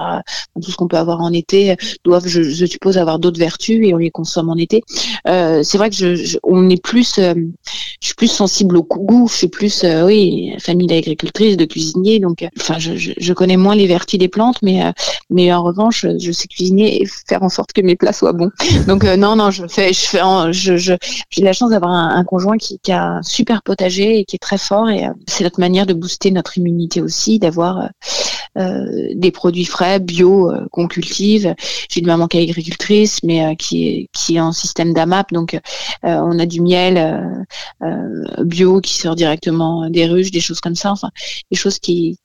tout 0.62 0.72
ce 0.72 0.76
qu'on 0.76 0.88
peut 0.88 0.98
avoir 0.98 1.22
en 1.22 1.32
été, 1.32 1.76
doivent, 2.04 2.28
je, 2.28 2.66
suppose, 2.66 2.98
avoir 2.98 3.20
d'autres 3.20 3.40
vertus 3.40 3.86
et 3.86 3.94
on 3.94 3.98
les 3.98 4.12
consomme 4.12 4.50
en 4.50 4.56
été. 4.56 4.82
Euh, 5.28 5.62
c'est 5.64 5.78
vrai 5.78 5.90
que 5.90 5.96
je, 5.96 6.38
on 6.44 6.70
est 6.70 6.82
plus, 6.82 7.20
je 8.04 8.10
suis 8.10 8.16
plus 8.16 8.28
sensible 8.28 8.76
au 8.76 8.84
goût, 8.84 9.28
je 9.30 9.34
suis 9.34 9.48
plus, 9.48 9.86
oui, 10.06 10.54
famille 10.60 10.88
d'agricultrice, 10.88 11.56
de 11.56 11.64
cuisinier, 11.64 12.20
donc, 12.20 12.46
enfin, 12.60 12.78
je, 12.78 12.92
je, 12.96 13.34
connais 13.34 13.56
moins 13.56 13.76
les 13.76 13.88
vertus 13.88 14.20
des 14.20 14.28
plantes, 14.28 14.58
mais, 14.62 14.84
mais 15.30 15.54
en 15.54 15.64
revanche, 15.64 16.06
je 16.20 16.32
sais 16.32 16.48
cuisiner 16.48 17.02
et 17.02 17.06
faire 17.06 17.44
en 17.44 17.50
sorte 17.50 17.72
que 17.74 17.82
mes 17.82 17.96
plats 17.96 18.14
soient 18.14 18.34
bons. 18.34 18.52
Donc, 18.88 19.04
non, 19.04 19.38
non, 19.38 19.52
je 19.52 19.66
fais, 19.68 19.94
je 19.94 20.02
fais, 20.02 20.20
je, 20.52 20.98
j'ai 21.30 21.44
la 21.44 21.54
chance 21.54 21.72
d'avoir 21.72 21.92
un, 21.92 22.16
un, 22.16 22.24
conjoint 22.26 22.58
qui, 22.58 22.78
qui 22.80 22.92
a 22.92 23.04
un 23.04 23.24
super 23.24 23.64
potager 23.64 24.20
et 24.20 24.26
qui 24.26 24.36
est 24.36 24.40
très 24.40 24.58
fort 24.58 24.90
et 24.90 25.06
euh, 25.06 25.14
c'est 25.28 25.44
notre 25.44 25.60
manière 25.60 25.86
de 25.86 25.94
booster 25.94 26.32
notre 26.32 26.58
immunité 26.58 27.02
aussi, 27.02 27.40
d'avoir 27.40 27.80
euh, 27.80 27.84
euh, 27.84 27.88
des 28.56 29.32
produits 29.32 29.66
frais, 29.66 30.00
bio, 30.00 30.52
qu'on 30.72 30.88
cultive. 30.88 31.56
J'ai 31.90 32.02
une 32.02 32.08
maman 32.08 32.28
qui 32.28 32.38
est 32.38 32.44
agricultrice, 32.44 33.20
mais 33.24 33.56
qui 33.56 33.88
est 33.88 34.10
qui 34.14 34.40
en 34.40 34.52
système 34.52 34.94
d'AMAP, 34.94 35.34
donc 35.34 35.60
on 36.04 36.40
a 36.40 36.46
du 36.46 36.62
miel 36.62 37.46
bio 38.40 38.82
qui 38.82 38.96
sort 38.96 39.16
directement 39.16 39.90
des 39.90 40.06
ruches, 40.06 40.32
des 40.32 40.40
choses 40.40 40.62
comme 40.62 40.76
ça, 40.76 40.92
enfin 40.92 41.10
des 41.52 41.58
choses 41.58 41.80
qui 41.80 42.18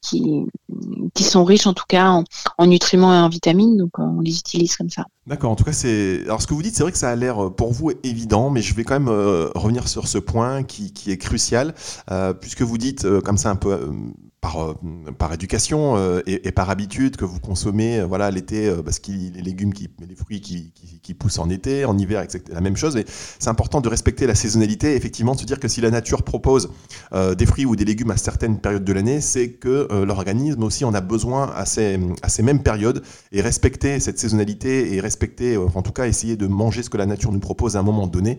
sont 1.19 1.45
riches 1.45 1.67
en 1.67 1.75
tout 1.75 1.87
cas 1.89 2.09
en, 2.09 2.25
en 2.59 2.67
nutriments 2.67 3.15
et 3.15 3.19
en 3.19 3.29
vitamines, 3.29 3.77
donc 3.77 3.99
on 3.99 4.21
les 4.21 4.39
utilise 4.39 4.77
comme 4.77 4.91
ça. 4.91 5.07
D'accord, 5.29 5.51
en 5.51 5.57
tout 5.57 5.65
cas, 5.65 5.73
c'est. 5.73 6.23
Alors, 6.25 6.41
ce 6.41 6.47
que 6.47 6.55
vous 6.55 6.63
dites, 6.63 6.75
c'est 6.75 6.83
vrai 6.83 6.93
que 6.93 6.97
ça 6.97 7.11
a 7.11 7.15
l'air 7.15 7.45
euh, 7.45 7.51
pour 7.51 7.71
vous 7.71 7.93
évident, 8.03 8.49
mais 8.49 8.63
je 8.63 8.75
vais 8.75 8.83
quand 8.83 8.99
même 8.99 9.09
euh, 9.09 9.51
revenir 9.55 9.87
sur 9.87 10.09
ce 10.09 10.17
point 10.17 10.63
qui, 10.63 10.91
est 11.07 11.19
crucial, 11.19 11.75
euh, 12.11 12.33
puisque 12.33 12.63
vous 12.63 12.79
dites, 12.79 13.07
comme 13.21 13.37
ça, 13.37 13.51
un 13.51 13.57
peu 13.57 13.91
par, 14.40 14.62
euh, 14.62 14.75
par 15.19 15.32
éducation 15.32 15.96
euh, 15.96 16.20
et, 16.26 16.52
par 16.52 16.70
habitude 16.70 17.17
que 17.17 17.25
vous 17.25 17.40
consommez 17.40 17.99
euh, 17.99 18.06
voilà 18.06 18.31
l'été 18.31 18.73
parce 18.85 18.99
que 19.00 19.11
les 19.11 19.43
légumes 19.43 19.75
qui 19.75 19.90
les 20.06 20.14
fruits 20.14 20.40
qui, 20.40 20.73
qui, 21.02 21.14
poussent 21.14 21.38
en 21.38 21.50
été 21.50 21.85
en 21.85 21.99
hiver 21.99 22.23
etc 22.23 22.44
la 22.52 22.61
même 22.61 22.76
chose 22.76 22.96
et 22.96 23.05
c'est 23.08 23.49
important 23.49 23.81
de 23.81 23.88
respecter 23.88 24.26
la 24.26 24.35
saisonnalité 24.35 24.94
effectivement 24.94 25.35
de 25.35 25.40
se 25.40 25.44
dire 25.44 25.58
que 25.58 25.67
si 25.67 25.81
la 25.81 25.90
nature 25.90 26.23
propose 26.23 26.70
des 27.12 27.46
fruits 27.46 27.64
ou 27.64 27.75
des 27.75 27.85
légumes 27.85 28.11
à 28.11 28.17
certaines 28.17 28.58
périodes 28.61 28.85
de 28.85 28.93
l'année 28.93 29.20
c'est 29.20 29.50
que 29.50 29.88
l'organisme 30.05 30.62
aussi 30.62 30.84
en 30.84 30.94
a 30.94 31.00
besoin 31.00 31.50
à 31.55 31.64
ces, 31.64 31.99
à 32.23 32.29
ces 32.29 32.43
mêmes 32.43 32.62
périodes 32.62 33.02
et 33.32 33.41
respecter 33.41 33.99
cette 34.00 34.19
saisonnalité 34.19 34.94
et 34.94 35.00
respecter 35.00 35.56
en 35.56 35.82
tout 35.82 35.93
cas 35.93 36.06
essayer 36.06 36.37
de 36.37 36.46
manger 36.46 36.82
ce 36.82 36.91
que 36.91 36.99
la 36.99 37.06
nature 37.06 37.32
nous 37.32 37.41
propose 37.41 37.76
à 37.76 37.81
un 37.81 37.84
moment 37.84 38.06
donné 38.06 38.38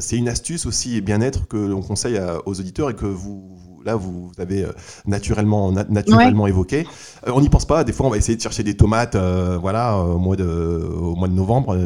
c'est 0.00 0.16
une 0.16 0.28
astuce 0.28 0.66
aussi 0.66 1.00
bien-être 1.00 1.46
que 1.46 1.56
l'on 1.56 1.82
conseille 1.82 2.20
aux 2.46 2.58
auditeurs 2.58 2.90
et 2.90 2.94
que 2.94 3.06
vous 3.06 3.67
là 3.88 3.96
vous 3.96 4.30
avez 4.38 4.64
euh, 4.64 4.72
naturellement, 5.06 5.72
naturellement 5.72 6.46
évoqué. 6.46 6.86
Euh, 7.26 7.32
on 7.34 7.40
n'y 7.40 7.48
pense 7.48 7.64
pas. 7.64 7.84
Des 7.84 7.92
fois, 7.92 8.06
on 8.06 8.10
va 8.10 8.18
essayer 8.18 8.36
de 8.36 8.42
chercher 8.42 8.62
des 8.62 8.76
tomates, 8.76 9.14
euh, 9.14 9.58
voilà, 9.60 9.96
au 9.98 10.18
mois 10.18 10.36
de, 10.36 10.44
au 10.44 11.16
mois 11.16 11.28
de 11.28 11.32
novembre. 11.32 11.76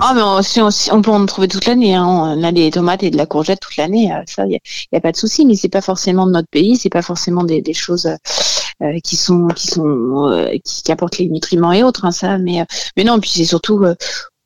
Ah, 0.00 0.12
mais 0.14 0.22
on, 0.22 0.68
on, 0.92 1.02
peut 1.02 1.10
en 1.10 1.26
trouver 1.26 1.48
toute 1.48 1.66
l'année. 1.66 1.94
Hein. 1.94 2.06
On 2.06 2.42
a 2.42 2.52
des 2.52 2.70
tomates 2.70 3.02
et 3.02 3.10
de 3.10 3.16
la 3.16 3.26
courgette 3.26 3.60
toute 3.60 3.76
l'année. 3.76 4.10
Ça, 4.26 4.44
il 4.46 4.58
n'y 4.92 4.98
a, 4.98 5.00
pas 5.00 5.12
de 5.12 5.16
souci. 5.16 5.44
Mais 5.44 5.56
c'est 5.56 5.68
pas 5.68 5.82
forcément 5.82 6.26
de 6.26 6.32
notre 6.32 6.48
pays. 6.48 6.76
C'est 6.76 6.90
pas 6.90 7.02
forcément 7.02 7.42
des, 7.44 7.62
choses. 7.74 8.08
qui 9.02 9.16
sont 9.16 9.48
qui 9.48 9.66
sont 9.66 10.60
qui, 10.64 10.92
apportent 10.92 11.18
les 11.18 11.28
nutriments 11.28 11.72
et 11.72 11.82
autres 11.82 12.04
hein, 12.04 12.12
ça 12.12 12.38
mais 12.38 12.64
mais 12.96 13.02
non 13.02 13.18
puis 13.18 13.30
c'est 13.30 13.44
surtout 13.44 13.84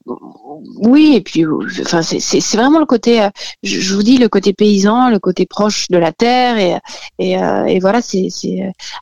oui, 0.06 1.14
et 1.16 1.20
puis 1.20 1.44
enfin 1.80 2.02
c'est 2.02 2.56
vraiment 2.56 2.78
le 2.78 2.86
côté, 2.86 3.22
euh, 3.22 3.30
je, 3.62 3.94
vous 3.94 4.02
dis 4.02 4.18
le 4.18 4.28
côté 4.28 4.52
paysan, 4.52 5.10
le 5.10 5.18
côté 5.18 5.46
proche 5.46 5.88
de 5.88 5.98
la 5.98 6.12
terre 6.12 6.58
et 6.58 6.78
et, 7.18 7.38
euh, 7.38 7.64
et 7.64 7.78
voilà 7.78 8.00
c'est 8.02 8.28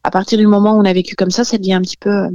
à 0.04 0.10
partir 0.10 0.38
du 0.38 0.46
moment 0.46 0.74
où 0.74 0.80
on 0.80 0.84
a 0.84 0.92
vécu 0.92 1.16
comme 1.16 1.30
ça, 1.30 1.44
ça 1.44 1.58
devient 1.58 1.74
un 1.74 1.82
petit 1.82 1.96
peu 1.96 2.10
euh, 2.10 2.28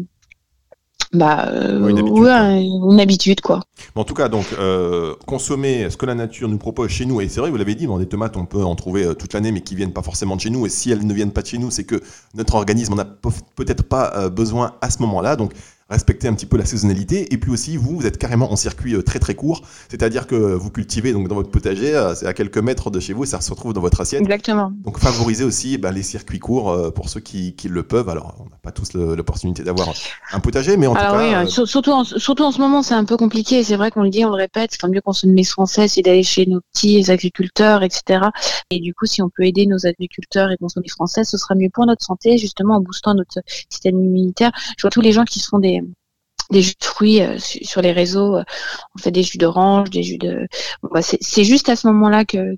bah 1.14 1.50
une, 1.54 3.00
habitude, 3.00 3.40
quoi. 3.40 3.62
en 3.96 4.04
tout 4.04 4.16
cas, 4.16 4.28
donc 4.28 4.48
consommer 5.26 5.90
ce 5.90 5.96
que 5.96 6.06
la 6.06 6.16
nature 6.16 6.50
nous 6.50 6.58
propose 6.58 6.90
chez 6.90 7.06
nous, 7.06 7.22
et 7.22 7.30
c'est 7.30 7.40
vrai, 7.40 7.50
vous 7.50 7.58
l'avez 7.58 7.76
dit, 7.76 7.88
dans 7.88 8.00
des 8.00 8.08
tomates, 8.08 8.36
on 8.36 8.46
peut 8.46 8.64
en 8.64 8.76
trouver 8.76 9.16
toute 9.16 9.32
l'année, 9.34 9.54
mais 9.54 9.62
qui 9.62 9.76
viennent 9.76 9.94
pas 9.94 10.02
forcément 10.02 10.36
de 10.36 10.42
chez 10.42 10.50
nous. 10.50 10.66
Et 10.66 10.70
si 10.70 10.92
elles 10.92 11.06
ne 11.06 11.14
viennent 11.14 11.32
pas 11.32 11.42
de 11.42 11.48
chez 11.48 11.58
nous, 11.58 11.72
c'est 11.72 11.86
que 11.86 12.02
notre 12.34 12.56
organisme 12.56 12.96
n'en 12.96 13.04
a 13.04 13.06
peut-être 13.56 13.84
pas 13.84 14.30
besoin 14.30 14.74
à 14.82 14.90
ce 14.90 15.02
moment-là. 15.04 15.38
Donc 15.38 15.54
respecter 15.90 16.28
un 16.28 16.34
petit 16.34 16.48
peu 16.48 16.58
la 16.58 16.66
saisonnalité. 16.66 17.34
Et 17.34 17.38
puis 17.38 17.52
aussi, 17.52 17.78
vous, 17.78 17.98
vous 17.98 18.06
êtes 18.06 18.18
carrément 18.18 18.52
en 18.52 18.56
circuit 18.56 18.96
euh, 18.96 19.04
très 19.04 19.20
très 19.20 19.36
court, 19.36 19.62
c'est-à-dire 19.90 20.26
que 20.26 20.36
vous 20.36 20.72
cultivez 20.72 21.14
donc 21.14 21.28
dans 21.28 21.36
votre 21.36 21.52
potager, 21.52 21.96
euh, 21.96 22.16
c'est 22.16 22.26
à 22.26 22.34
quelques 22.34 22.58
mètres 22.58 22.90
de 22.90 23.00
chez 23.00 23.14
vous, 23.14 23.24
et 23.24 23.28
ça 23.28 23.40
se 23.40 23.52
retrouve 23.52 23.74
dans 23.74 23.82
votre 23.82 24.02
assiette. 24.02 24.22
Exactement. 24.22 24.72
Donc 24.84 24.98
favoriser 24.98 25.44
aussi 25.44 25.78
ben, 25.78 25.92
les 25.92 26.02
circuits 26.02 26.40
courts 26.40 26.72
euh, 26.72 26.90
pour 26.90 27.10
ceux 27.10 27.20
qui, 27.20 27.56
qui, 27.56 27.70
le 27.70 27.84
peuvent. 27.84 28.10
Alors, 28.10 28.36
on 28.40 28.46
n'a 28.46 28.58
pas 28.62 28.72
tous 28.72 28.94
l'opportunité 28.94 29.64
d'avoir 29.64 29.94
un 30.32 30.40
potager, 30.40 30.76
mais 30.78 30.88
en 30.88 30.96
tout 30.96 31.02
cas. 31.02 31.44
Oui, 31.44 31.52
surtout, 31.52 31.92
en, 31.92 32.04
surtout 32.04 32.44
en 32.44 32.52
ce 32.52 32.60
moment, 32.60 32.82
c'est 32.82 32.96
un 32.96 33.06
peu 33.06 33.18
compliqué. 33.18 33.64
C'est 33.64 33.76
vrai 33.76 33.92
qu'on 33.92 34.04
le 34.04 34.10
dit, 34.10 34.26
on 34.26 34.30
le 34.30 34.36
répète, 34.36 34.72
c'est 34.72 34.88
mieux 34.88 35.02
consommer 35.02 35.44
français, 35.44 35.88
c'est 35.88 36.02
d'aller 36.02 36.24
chez 36.24 36.46
nos 36.46 36.62
petits 36.62 37.12
agriculteurs, 37.12 37.84
etc. 37.84 38.22
Et 38.70 38.80
du 38.80 38.94
coup, 38.94 39.06
si 39.06 39.22
on 39.22 39.30
peut 39.30 39.44
aider 39.44 39.66
nos 39.66 39.86
agriculteurs 39.86 40.52
et 40.52 40.58
consommer 40.58 40.88
français, 40.88 41.24
ce 41.24 41.38
sera 41.38 41.56
mieux 41.56 41.70
pour 41.74 41.86
notre 41.86 42.04
santé, 42.04 42.38
justement 42.38 42.76
en 42.76 42.82
boostant 42.82 43.14
notre 43.14 43.40
système 43.70 44.00
immunitaire. 44.00 44.52
Je 44.78 44.82
vois 44.82 44.92
tous 44.92 45.02
les 45.02 45.12
gens 45.12 45.26
qui 45.26 45.40
se 45.40 45.48
font 45.48 45.60
des 45.60 45.75
des 46.52 46.62
jus 46.62 46.76
de 46.80 46.86
fruits 46.86 47.22
sur 47.40 47.82
les 47.82 47.92
réseaux. 47.92 48.38
on 48.38 49.00
fait 49.00 49.12
des 49.12 49.24
jus 49.24 49.38
d'orange, 49.38 49.90
des 49.90 50.04
jus 50.04 50.18
de. 50.18 50.48
Bah, 50.84 51.02
c'est 51.02 51.44
juste 51.44 51.70
à 51.70 51.76
ce 51.76 51.88
moment-là 51.88 52.26
que 52.26 52.56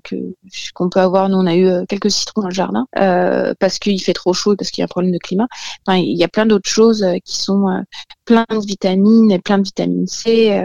qu'on 0.74 0.88
peut 0.88 1.00
avoir. 1.00 1.28
Nous, 1.28 1.36
on 1.36 1.46
a 1.46 1.56
eu 1.56 1.86
quelques 1.86 2.10
citrons 2.10 2.42
dans 2.42 2.48
le 2.48 2.54
jardin 2.54 2.86
parce 2.94 3.78
qu'il 3.78 4.00
fait 4.02 4.12
trop 4.12 4.32
chaud 4.32 4.54
et 4.54 4.56
parce 4.56 4.70
qu'il 4.70 4.82
y 4.82 4.84
a 4.84 4.86
un 4.86 4.88
problème 4.88 5.12
de 5.12 5.18
climat. 5.18 5.46
Enfin, 5.86 5.98
il 5.98 6.16
y 6.16 6.24
a 6.24 6.28
plein 6.28 6.46
d'autres 6.46 6.68
choses 6.68 7.04
qui 7.24 7.36
sont 7.36 7.84
plein 8.24 8.44
de 8.50 8.58
vitamines 8.66 9.30
et 9.30 9.38
plein 9.38 9.58
de 9.58 9.64
vitamine 9.64 10.06
C. 10.06 10.62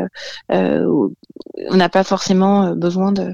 on 0.49 1.09
n'a 1.71 1.89
pas 1.89 2.03
forcément 2.03 2.75
besoin 2.75 3.11
de, 3.11 3.33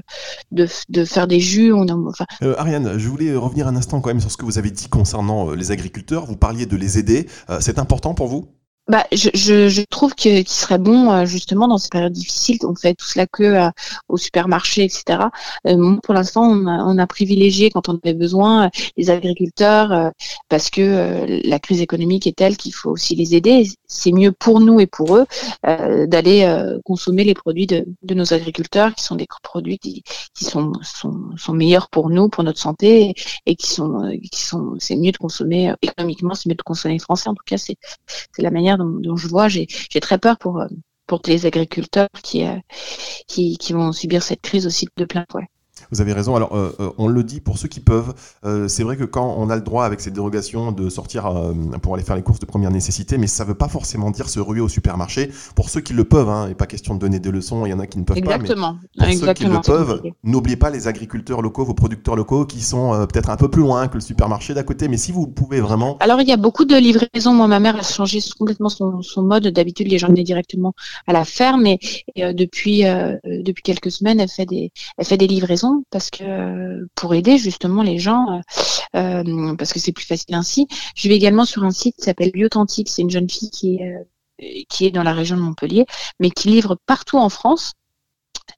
de, 0.52 1.04
faire 1.04 1.26
des 1.26 1.40
jus. 1.40 1.72
On 1.72 1.86
enfin... 2.06 2.26
Ariane, 2.56 2.98
je 2.98 3.08
voulais 3.08 3.34
revenir 3.34 3.66
un 3.66 3.76
instant 3.76 4.00
quand 4.00 4.10
même 4.10 4.20
sur 4.20 4.30
ce 4.30 4.36
que 4.36 4.44
vous 4.44 4.58
avez 4.58 4.70
dit 4.70 4.88
concernant 4.88 5.50
les 5.50 5.72
agriculteurs. 5.72 6.26
Vous 6.26 6.36
parliez 6.36 6.66
de 6.66 6.76
les 6.76 6.98
aider. 6.98 7.26
c'est 7.60 7.78
important 7.78 8.14
pour 8.14 8.28
vous? 8.28 8.59
Bah, 8.88 9.06
je, 9.12 9.30
je, 9.34 9.68
je 9.68 9.82
trouve 9.82 10.14
que 10.14 10.20
qu'il 10.20 10.48
serait 10.48 10.78
bon 10.78 11.12
euh, 11.12 11.24
justement 11.24 11.68
dans 11.68 11.78
ces 11.78 11.88
périodes 11.88 12.12
difficiles. 12.12 12.58
On 12.64 12.74
fait 12.74 12.94
tout 12.94 13.06
cela 13.06 13.26
que 13.26 13.44
euh, 13.44 13.70
au 14.08 14.16
supermarché, 14.16 14.82
etc. 14.84 15.28
Euh, 15.66 15.96
pour 16.02 16.12
l'instant, 16.12 16.42
on 16.42 16.66
a, 16.66 16.84
on 16.84 16.98
a, 16.98 17.06
privilégié 17.06 17.70
quand 17.70 17.88
on 17.88 17.98
avait 18.04 18.14
besoin 18.14 18.70
les 18.96 19.10
agriculteurs 19.10 20.12
parce 20.48 20.70
que 20.70 21.40
la 21.48 21.58
crise 21.58 21.80
économique 21.80 22.26
est 22.26 22.36
telle 22.36 22.56
qu'il 22.56 22.74
faut 22.74 22.90
aussi 22.90 23.14
les 23.16 23.34
aider. 23.34 23.68
C'est 23.86 24.12
mieux 24.12 24.32
pour 24.32 24.60
nous 24.60 24.80
et 24.80 24.86
pour 24.86 25.16
eux 25.16 25.26
d'aller 26.06 26.46
consommer 26.84 27.24
les 27.24 27.34
produits 27.34 27.66
de, 27.66 27.84
de, 28.02 28.14
nos 28.14 28.32
agriculteurs, 28.32 28.94
qui 28.94 29.02
sont 29.02 29.16
des 29.16 29.26
produits 29.42 29.78
qui, 29.78 30.02
qui 30.34 30.44
sont, 30.44 30.72
sont, 30.82 31.30
sont 31.36 31.52
meilleurs 31.52 31.88
pour 31.88 32.10
nous, 32.10 32.28
pour 32.28 32.44
notre 32.44 32.60
santé, 32.60 33.14
et, 33.46 33.56
qui 33.56 33.66
sont 33.68 34.10
qui 34.30 34.42
sont. 34.42 34.76
C'est 34.78 34.96
mieux 34.96 35.12
de 35.12 35.18
consommer 35.18 35.72
économiquement, 35.82 36.34
c'est 36.34 36.48
mieux 36.48 36.54
de 36.54 36.62
consommer 36.62 36.98
français. 36.98 37.28
En 37.28 37.34
tout 37.34 37.44
cas, 37.44 37.58
c'est 37.58 37.76
la 38.38 38.50
manière 38.50 38.69
dont, 38.78 39.16
je 39.16 39.28
vois, 39.28 39.48
j'ai 39.48 39.66
très 39.66 40.18
peur 40.18 40.38
pour, 40.38 40.60
euh, 40.60 40.66
pour 41.06 41.20
les 41.26 41.46
agriculteurs 41.46 42.08
qui, 42.22 42.44
euh, 42.46 42.56
qui, 43.26 43.56
qui 43.58 43.72
vont 43.72 43.92
subir 43.92 44.22
cette 44.22 44.42
crise 44.42 44.66
aussi 44.66 44.86
de 44.96 45.04
plein 45.04 45.24
fouet. 45.30 45.48
Vous 45.90 46.00
avez 46.00 46.12
raison. 46.12 46.36
Alors, 46.36 46.54
euh, 46.56 46.74
euh, 46.80 46.90
on 46.98 47.08
le 47.08 47.22
dit 47.24 47.40
pour 47.40 47.58
ceux 47.58 47.68
qui 47.68 47.80
peuvent. 47.80 48.14
Euh, 48.44 48.68
c'est 48.68 48.82
vrai 48.82 48.96
que 48.96 49.04
quand 49.04 49.34
on 49.38 49.50
a 49.50 49.56
le 49.56 49.62
droit, 49.62 49.84
avec 49.84 50.00
ces 50.00 50.10
dérogations, 50.10 50.72
de 50.72 50.88
sortir 50.88 51.30
pour 51.82 51.94
aller 51.94 52.04
faire 52.04 52.16
les 52.16 52.22
courses 52.22 52.38
de 52.38 52.46
première 52.46 52.70
nécessité, 52.70 53.18
mais 53.18 53.26
ça 53.26 53.44
ne 53.44 53.48
veut 53.48 53.54
pas 53.54 53.68
forcément 53.68 54.10
dire 54.10 54.28
se 54.28 54.40
ruer 54.40 54.60
au 54.60 54.68
supermarché. 54.68 55.30
Pour 55.54 55.70
ceux 55.70 55.80
qui 55.80 55.92
le 55.92 56.04
peuvent, 56.04 56.28
hein, 56.28 56.48
et 56.48 56.54
pas 56.54 56.66
question 56.66 56.94
de 56.94 57.00
donner 57.00 57.18
des 57.18 57.30
leçons, 57.30 57.66
il 57.66 57.70
y 57.70 57.72
en 57.72 57.80
a 57.80 57.86
qui 57.86 57.98
ne 57.98 58.04
peuvent 58.04 58.20
pas. 58.20 58.38
Mais 58.38 58.48
pour 58.48 59.12
ceux 59.12 59.32
qui 59.34 59.44
le 59.44 59.60
peuvent, 59.60 60.02
n'oubliez 60.24 60.56
pas 60.56 60.70
les 60.70 60.88
agriculteurs 60.88 61.42
locaux, 61.42 61.64
vos 61.64 61.74
producteurs 61.74 62.16
locaux, 62.16 62.44
qui 62.44 62.60
sont 62.60 63.06
peut-être 63.12 63.30
un 63.30 63.36
peu 63.36 63.48
plus 63.48 63.62
loin 63.62 63.88
que 63.88 63.94
le 63.94 64.00
supermarché 64.00 64.54
d'à 64.54 64.62
côté. 64.62 64.88
Mais 64.88 64.96
si 64.96 65.12
vous 65.12 65.26
pouvez 65.26 65.60
vraiment. 65.60 65.96
Alors, 66.00 66.20
il 66.20 66.28
y 66.28 66.32
a 66.32 66.36
beaucoup 66.36 66.64
de 66.64 66.76
livraisons. 66.76 67.32
Moi, 67.32 67.46
ma 67.46 67.60
mère 67.60 67.76
a 67.76 67.82
changé 67.82 68.20
complètement 68.38 68.68
son, 68.68 69.22
mode. 69.22 69.48
D'habitude, 69.48 69.88
les 69.88 69.98
gens 69.98 70.08
venaient 70.08 70.24
directement 70.24 70.74
à 71.06 71.12
la 71.12 71.24
ferme, 71.24 71.66
et, 71.66 71.78
depuis 72.16 72.84
depuis 73.24 73.62
quelques 73.62 73.90
semaines, 73.90 74.20
elle 74.20 74.28
fait 74.28 74.46
des 74.46 74.72
elle 74.98 75.06
fait 75.06 75.16
des 75.16 75.26
livraisons 75.26 75.69
parce 75.90 76.10
que 76.10 76.86
pour 76.94 77.14
aider 77.14 77.38
justement 77.38 77.82
les 77.82 77.98
gens, 77.98 78.42
euh, 78.94 79.22
euh, 79.24 79.54
parce 79.56 79.72
que 79.72 79.78
c'est 79.78 79.92
plus 79.92 80.06
facile 80.06 80.34
ainsi. 80.34 80.66
Je 80.94 81.08
vais 81.08 81.16
également 81.16 81.44
sur 81.44 81.64
un 81.64 81.70
site 81.70 81.96
qui 81.96 82.04
s'appelle 82.04 82.32
Biotantique. 82.32 82.88
C'est 82.88 83.02
une 83.02 83.10
jeune 83.10 83.28
fille 83.28 83.50
qui 83.50 83.76
est 83.76 83.94
euh, 83.94 84.04
qui 84.68 84.86
est 84.86 84.90
dans 84.90 85.02
la 85.02 85.12
région 85.12 85.36
de 85.36 85.42
Montpellier, 85.42 85.84
mais 86.18 86.30
qui 86.30 86.48
livre 86.48 86.78
partout 86.86 87.18
en 87.18 87.28
France 87.28 87.74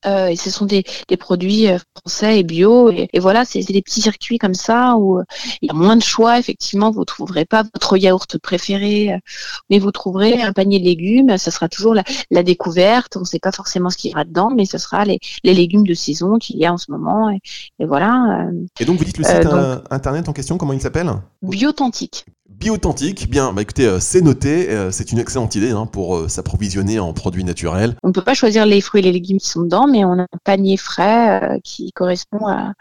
euh, 0.06 0.26
et 0.26 0.37
ce 0.37 0.50
sont 0.50 0.66
des, 0.66 0.84
des, 1.08 1.16
produits 1.16 1.68
euh, 1.68 1.78
français 1.96 2.40
et 2.40 2.42
bio. 2.42 2.90
Et, 2.90 3.08
voilà, 3.18 3.44
c'est 3.44 3.62
des 3.62 3.82
petits 3.82 4.02
circuits 4.02 4.38
comme 4.38 4.54
ça 4.54 4.96
où 4.96 5.18
euh, 5.18 5.25
il 5.61 5.68
y 5.68 5.70
a 5.70 5.75
moins 5.75 5.96
de 5.96 6.02
choix. 6.02 6.38
Effectivement, 6.38 6.90
vous 6.90 7.04
trouverez 7.04 7.44
pas 7.44 7.62
votre 7.75 7.96
yaourt 7.96 8.38
préféré, 8.38 9.18
mais 9.70 9.78
vous 9.78 9.92
trouverez 9.92 10.42
un 10.42 10.52
panier 10.52 10.78
de 10.78 10.84
légumes. 10.84 11.37
Ça 11.38 11.50
sera 11.50 11.68
toujours 11.68 11.94
la, 11.94 12.04
la 12.30 12.42
découverte. 12.42 13.16
On 13.16 13.20
ne 13.20 13.25
sait 13.25 13.38
pas 13.38 13.52
forcément 13.52 13.90
ce 13.90 13.96
qu'il 13.96 14.11
y 14.11 14.14
aura 14.14 14.25
dedans, 14.25 14.50
mais 14.54 14.64
ce 14.64 14.78
sera 14.78 15.04
les, 15.04 15.18
les 15.44 15.54
légumes 15.54 15.87
de 15.87 15.94
saison 15.94 16.38
qu'il 16.38 16.56
y 16.56 16.66
a 16.66 16.72
en 16.72 16.78
ce 16.78 16.90
moment. 16.90 17.30
Et, 17.30 17.40
et 17.78 17.84
voilà. 17.84 18.46
Et 18.80 18.84
donc, 18.84 18.99
vous 18.99 19.04
dites 19.04 19.18
le 19.18 19.25
site 19.25 19.46
internet 19.90 20.28
en 20.28 20.32
question, 20.32 20.58
comment 20.58 20.72
il 20.72 20.80
s'appelle? 20.80 21.11
Biotantique 21.42 22.26
authentique, 22.71 23.28
bien, 23.30 23.52
bah 23.52 23.62
écoutez, 23.62 23.87
euh, 23.87 24.00
c'est 24.00 24.21
noté, 24.21 24.71
euh, 24.71 24.90
c'est 24.90 25.12
une 25.12 25.18
excellente 25.18 25.54
idée 25.54 25.71
hein, 25.71 25.87
pour 25.87 26.16
euh, 26.16 26.28
s'approvisionner 26.28 26.99
en 26.99 27.12
produits 27.12 27.44
naturels. 27.44 27.97
On 28.02 28.09
ne 28.09 28.12
peut 28.12 28.23
pas 28.23 28.35
choisir 28.35 28.66
les 28.66 28.80
fruits 28.80 29.00
et 29.00 29.04
les 29.04 29.12
légumes 29.12 29.38
qui 29.38 29.49
sont 29.49 29.62
dedans, 29.62 29.87
mais 29.87 30.04
on 30.04 30.18
a 30.18 30.23
un 30.23 30.38
panier 30.44 30.76
frais 30.76 31.61
qui 31.64 31.92
correspond 31.92 32.47
à, 32.47 32.73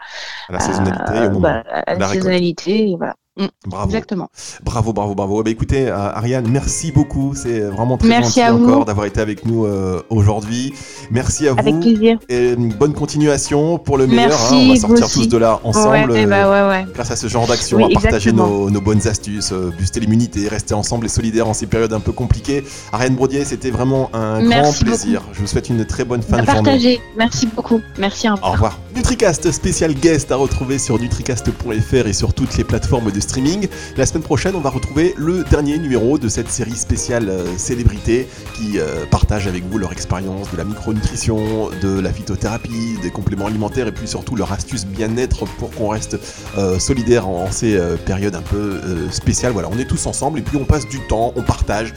la 0.48 0.60
saisonnalité, 0.60 1.26
au 1.26 1.30
moment, 1.30 1.40
bah, 1.40 1.64
à 1.86 1.94
la, 1.94 2.08
saisonnalité, 2.08 2.94
voilà. 2.96 3.14
Mm. 3.38 3.46
bravo. 3.66 3.86
Exactement. 3.86 4.28
Bravo, 4.62 4.92
bravo, 4.92 5.14
bravo. 5.14 5.42
Bah, 5.42 5.50
écoutez, 5.50 5.88
euh, 5.88 5.96
Ariane, 5.96 6.46
merci 6.50 6.92
beaucoup. 6.92 7.32
C'est 7.34 7.60
vraiment 7.60 7.96
très 7.96 8.08
merci 8.08 8.40
gentil 8.40 8.62
encore 8.62 8.84
d'avoir 8.84 9.06
été 9.06 9.20
avec 9.20 9.46
nous 9.46 9.64
euh, 9.64 10.02
aujourd'hui. 10.10 10.74
Merci 11.10 11.48
à 11.48 11.52
avec 11.52 11.74
vous. 11.74 11.80
Plaisir. 11.80 12.18
Et 12.28 12.52
une 12.52 12.74
bonne 12.74 12.92
continuation 12.92 13.78
pour 13.78 13.96
le 13.96 14.06
meilleur. 14.06 14.32
Hein. 14.32 14.50
On 14.52 14.68
va 14.68 14.76
sortir 14.76 15.08
tous 15.08 15.28
de 15.28 15.36
là 15.38 15.60
ensemble. 15.64 16.12
Ouais, 16.12 16.26
bah, 16.26 16.50
ouais, 16.50 16.68
ouais. 16.68 16.86
grâce 16.92 17.10
à 17.10 17.16
ce 17.16 17.26
genre 17.26 17.46
d'action, 17.46 17.82
à 17.84 17.88
partager 17.88 18.32
nos, 18.32 18.68
nos, 18.68 18.80
bonnes 18.82 19.06
astuces, 19.08 19.52
euh, 19.52 19.72
booster 19.78 20.00
l'immunité, 20.00 20.46
rester 20.48 20.74
ensemble 20.74 21.06
et 21.06 21.08
solidaires 21.08 21.48
en 21.48 21.54
ces 21.54 21.66
périodes 21.66 21.94
un 21.94 22.00
peu 22.00 22.12
compliquées. 22.12 22.64
Ariane 22.92 23.14
Brodier, 23.14 23.46
c'était 23.46 23.70
vraiment 23.70 24.10
un 24.12 24.46
grand 24.46 24.78
plaisir. 24.78 25.22
Je 25.32 25.40
vous 25.40 25.46
souhaite 25.46 25.70
une 25.70 25.86
très 25.86 26.04
bonne 26.04 26.22
fin 26.22 26.42
de 26.42 26.46
journée. 26.46 27.00
Merci 27.16 27.46
beaucoup. 27.46 27.80
Merci. 27.98 28.28
Au 28.28 28.34
revoir. 28.34 28.78
Nutricast 28.94 29.50
spécial 29.52 29.94
guest 29.94 30.30
à 30.32 30.36
retrouver 30.36 30.78
sur 30.78 30.98
nutricast.fr 30.98 32.06
et 32.06 32.12
sur 32.12 32.34
toutes 32.34 32.58
les 32.58 32.64
plateformes 32.64 33.10
de 33.10 33.20
streaming. 33.20 33.66
La 33.96 34.04
semaine 34.04 34.22
prochaine, 34.22 34.54
on 34.54 34.60
va 34.60 34.68
retrouver 34.68 35.14
le 35.16 35.44
dernier 35.44 35.78
numéro 35.78 36.18
de 36.18 36.28
cette 36.28 36.50
série 36.50 36.76
spéciale 36.76 37.30
euh, 37.30 37.46
célébrité 37.56 38.28
qui 38.54 38.78
euh, 38.78 39.06
partage 39.10 39.46
avec 39.46 39.64
vous 39.64 39.78
leur 39.78 39.92
expérience 39.92 40.50
de 40.50 40.58
la 40.58 40.64
micronutrition, 40.64 41.70
de 41.80 42.00
la 42.00 42.12
phytothérapie, 42.12 42.98
des 43.00 43.10
compléments 43.10 43.46
alimentaires 43.46 43.86
et 43.86 43.92
puis 43.92 44.06
surtout 44.06 44.36
leur 44.36 44.52
astuce 44.52 44.84
bien-être 44.84 45.46
pour 45.56 45.70
qu'on 45.70 45.88
reste 45.88 46.18
euh, 46.58 46.78
solidaire 46.78 47.26
en, 47.26 47.50
ces 47.50 47.80
périodes 48.04 48.34
un 48.34 48.42
peu 48.42 48.78
spéciales. 49.10 49.52
Voilà, 49.52 49.70
on 49.72 49.78
est 49.78 49.86
tous 49.88 50.04
ensemble 50.06 50.38
et 50.38 50.42
puis 50.42 50.58
on 50.58 50.64
passe 50.64 50.86
du 50.86 51.00
temps, 51.06 51.32
on 51.36 51.42
partage. 51.42 51.94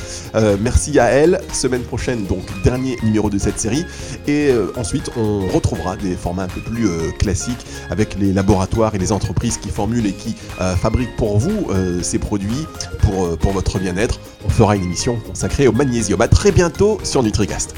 merci 0.62 0.98
à 1.00 1.06
elle. 1.06 1.42
Semaine 1.52 1.84
prochaine, 1.84 2.26
donc 2.26 2.44
dernier 2.64 2.98
numéro 3.04 3.30
de 3.30 3.38
cette 3.38 3.60
série. 3.60 3.86
Et 4.28 4.50
ensuite, 4.76 5.12
on 5.18 5.48
retrouvera 5.48 5.98
des 5.98 6.16
formats 6.16 6.44
un 6.44 6.48
peu 6.48 6.62
plus 6.62 6.85
classiques 7.20 7.66
avec 7.90 8.18
les 8.20 8.34
laboratoires 8.34 8.96
et 8.96 8.98
les 8.98 9.12
entreprises 9.12 9.58
qui 9.58 9.70
formulent 9.70 10.08
et 10.08 10.14
qui 10.14 10.36
fabriquent 10.76 11.16
pour 11.18 11.38
vous 11.38 11.68
euh, 11.70 12.02
ces 12.02 12.20
produits 12.20 12.66
pour, 13.02 13.26
euh, 13.26 13.36
pour 13.36 13.52
votre 13.52 13.80
bien-être. 13.80 14.20
On 14.46 14.50
fera 14.50 14.76
une 14.76 14.84
émission 14.84 15.18
consacrée 15.28 15.68
au 15.68 15.72
magnésium. 15.72 16.22
A 16.22 16.28
très 16.28 16.52
bientôt 16.52 17.00
sur 17.04 17.24
NutriCast. 17.24 17.76